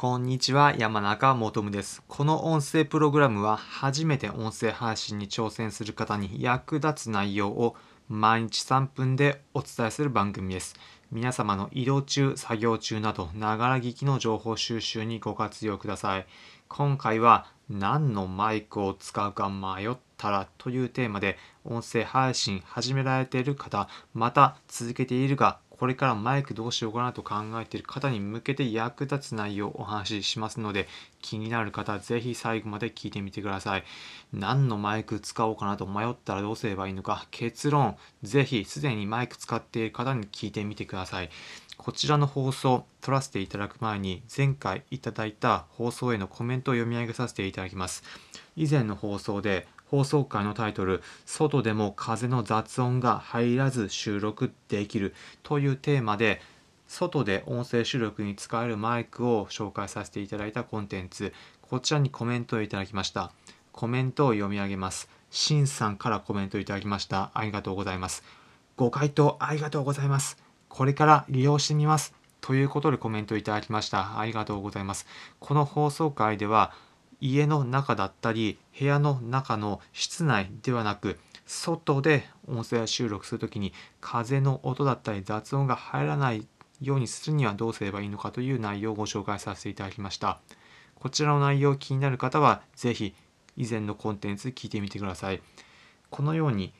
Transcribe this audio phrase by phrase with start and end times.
[0.00, 2.04] こんにちは、山中もとむです。
[2.06, 7.74] この音声プログラムは初めて音声配信に挑戦する方に役立つ内容を
[8.08, 10.76] 毎日3分でお伝えする番組です。
[11.10, 16.26] 皆様の移動中、作業中など、ながら聞きの情報収集にご活用ください。
[16.68, 30.88] 今回は何のマイクを使うか迷ったらというテーマで音声配信始められている方、また続けているがこれからマイクどうしようかなと考えている方に向けて役立つ内容をお話ししますので
[31.22, 33.84] 気になる方はぜひ最後まで聞いてみてください。
[34.32, 37.96] 何のマイク使おうかなと迷ったらどうすればいいのか結論。
[38.22, 41.30] ぜひすでにマイク使っている方に聞いてみてください。
[41.76, 48.02] こちらの放送撮らせていただく前に前回いただいた放送へのコメントを読み上げさせていただきます。
[48.56, 56.40] 以前の放送で放送回のタイトル「外でも風の雑音が入らず収録できる」というテーマで
[56.86, 63.30] 外で音声収録に使えるマイクを紹介させていただいたコンテンツこちらにコメントをいただきました。
[63.72, 65.08] コメントを読み上げます。
[65.30, 67.30] しんさんからコメントいただきました。
[67.34, 68.24] ありがとうございます。
[68.76, 70.38] ご回答ありがとうございます。
[70.68, 72.14] これから利用してみます。
[72.40, 74.18] ということでコメントいただきました。
[74.18, 75.06] ありがとうございます。
[75.38, 76.72] この放送回では
[77.20, 86.46] 家の中だったり部屋の中の室内ではなく外で音声収録するときに風の音だったり雑音が入らない
[86.80, 90.40] ようにするにはどうすればいいのかという内容をご紹介させていただきました。
[90.94, 93.14] こちらの内容気になる方はぜひ
[93.56, 95.40] 以前のコンテンツ聞いてみてください。
[96.10, 96.72] このように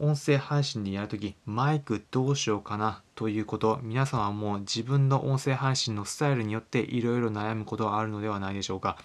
[0.00, 8.96] 音声配信でやるときマイクどうしようかなということ皆さんはもう自分の音声配信のスタイルによっていろいろ悩むことはあるのではないでしょうか。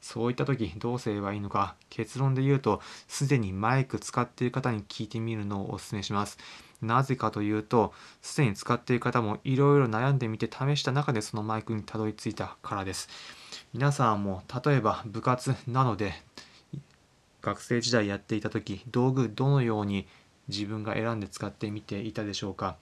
[0.00, 6.38] そういった時どうすればいいのか結論で言うとすでにマイク使っている方に聞いてみるのをお勧めします。
[6.80, 13.08] なぜかというとすでに使っている方もいろいろ悩んでみて試した中でそのマイクにたどり着いたからです。
[13.74, 16.14] 皆さんも例えば部活などで
[17.42, 20.06] 学生時代やっていた時道具どのように
[20.48, 22.76] 自分が選んで使ってみていたでしょうか。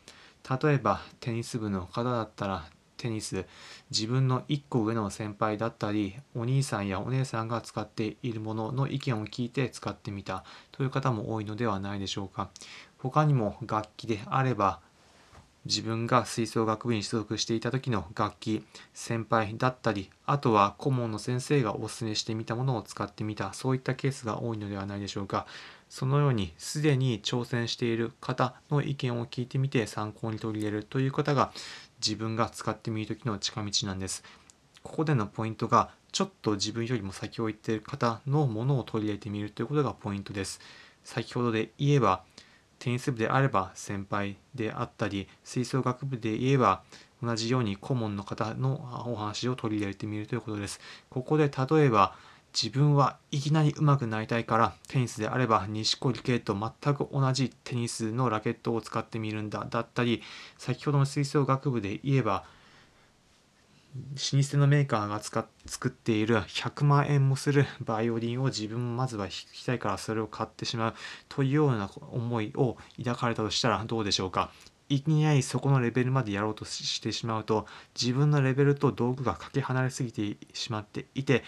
[0.62, 2.66] 例えばテニス部の方だったら
[2.97, 3.45] テニス
[3.91, 12.51] 自分の1個上の先輩だったりお兄さんやお姉さんが使っているものの意見を聞いて使ってみたという方も多いのではないでしょうか。
[12.99, 14.81] 他にも楽器であれば
[15.67, 18.65] 自分が吹奏楽部に所属していた時の楽器
[18.95, 25.47] 先輩だったりあとは顧問の先生がお勧めしてみたものを使ってみたそういったケースが多いのではないでしょうか。
[25.89, 31.53] そのようにすでに挑戦している方の意見を聞いてみて参考に取り入れるという方が
[32.06, 34.22] 自分が使ってみる時の近道なんです。
[34.84, 40.61] ここでのポイントがちょっと自分よりも先を行っている方のものを取り入れてみるということがポイントです。
[41.03, 42.22] 先ほどで言えば
[42.78, 46.83] テニス部であれば先輩であったり吹奏楽部で言えば
[47.22, 50.81] 同じように顧問の方のお話を取り入れてみるということです。
[51.11, 52.15] ここで例えば
[52.61, 60.22] 自分はいきなり上手くなりたいからテニスであれば錦織圭と全く同じテニスのラケットを使ってみるんだだったり
[60.56, 62.45] 先ほどの吹奏楽部で言えば
[63.95, 70.95] 老舗のメーカーが使作っている100万円もするバイオリンを自分もまずは弾きたいからそれを買ってしまう
[71.28, 74.50] というような思いを抱かれたとしたらどうでしょうか？
[74.89, 77.66] いきなりそこのレベルまでやろうとしてしまうと
[78.00, 81.43] 自分のレベルと道具がかけ離れすぎてしまっていて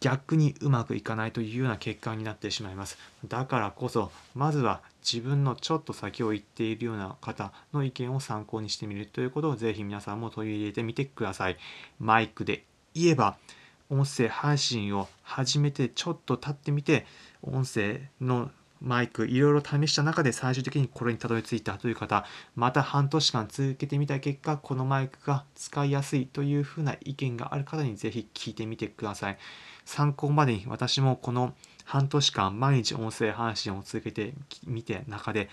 [0.00, 2.98] 逆にうまくいかないというような結果になってしまいます。
[3.28, 11.58] だからこそまずは自分のちょっと先を行っているような方の意見を参考にしてみるということをぜひ皆さんも取り入れてみてください。
[11.98, 13.36] マイクで言えば
[13.90, 17.06] 音声配信を始めてちょっと経ってみて
[17.42, 22.24] 音声のマイクいろいろ試した中で最終的にこれにたどり着いたという方
[22.56, 29.38] また半年間続けてみた結果このマイクが使いやすいというふうな意見がある方にぜひ聞いてみてください。
[29.84, 31.52] 参考までに私もこの
[31.84, 35.48] 半年間毎日音声配信を続けてみて中で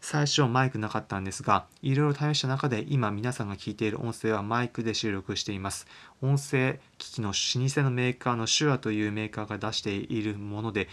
[0.00, 5.86] 最初はマイクなかったんですがいろいろ試した中で今皆さんが聞いている音声はマイクで収録しています。
[6.22, 10.88] 音声機器の老舗のメーカーの手話というメーカーが出しているもので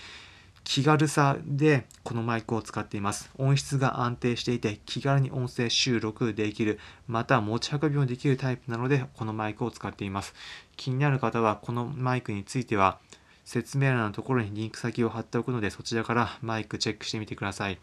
[0.63, 3.29] 気軽さでこのマイクを使っています。
[3.37, 10.33] 音質が安定していて気軽に音声収録できるまた持ち運びもできるタイプなのでこのマイクを使っています。
[10.75, 12.99] 気になる方はこのマイクについては
[13.45, 17.77] 説明欄のところにリンク先を貼っておくのでそちらからマイクチェックしてみてください。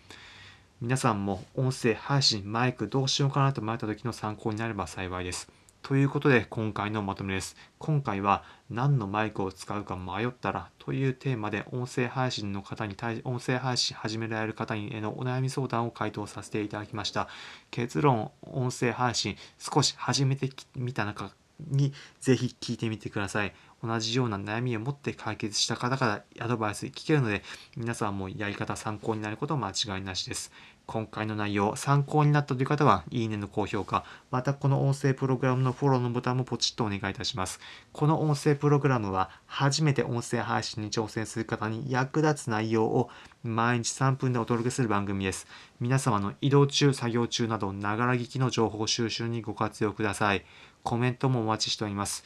[0.80, 5.59] 皆さんも音声配信マイクどうしようかなと迷った時の参考になれば幸いです。
[5.82, 7.56] ということで今回のまとめです。
[7.78, 17.28] 今回は何のマイクを使うか迷ったらというテーマで音声配信の方に対音声配信始められる方へのお悩み相談を回答させていただきました。
[17.70, 23.52] 結論、音声配信少し始めてみた中にぜひ聞いてみてください。
[23.82, 27.42] 同じような悩みを持って解決した方からアドバイス聞けるので、
[27.76, 30.52] 皆さんもやり方参考になること間違いなしです。
[30.86, 37.60] 今回の内容、参考になったという方は、いいねの高評価、またこの音声プログラムのフォローのボタンもポチッとお願いいたします。
[37.92, 43.08] この音声プログラムは、初めて音声配信に挑戦する方に役立つ内容を
[43.44, 45.46] 毎日3分でお届けする番組です。
[45.78, 50.44] 皆様の移動中、作業中など、ながら聞きの情報収集にご活用ください。
[50.82, 52.24] コメントもお待ちしております。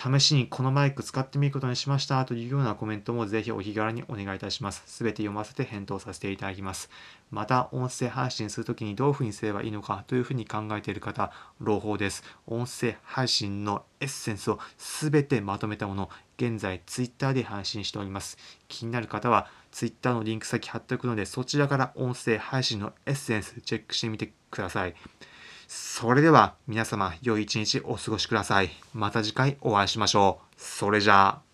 [0.00, 4.82] 試しにこのマイク使ってみることにしましたというようなコメントもぜひお気軽にお願いいたします。
[4.86, 6.88] すべて読ませて返答させていただきます。
[7.30, 11.30] また、音声配信するときにどういうふうにすればいいのかというふうに考えている方、
[11.60, 12.24] 朗報です。
[12.46, 16.08] 音声配信のエッセンスをすべてまとめたもの、
[16.38, 18.38] 現在 Twitter で配信しております。
[18.68, 24.94] 気になる方は Twitter のリンク先貼っておくので、そちらから音声配信のエッセンスチェックしてみてください。
[25.72, 28.70] それでは皆様良い一日お過ごしください。
[28.92, 30.60] また次回お会いしましょう。
[30.60, 31.49] それじゃあ。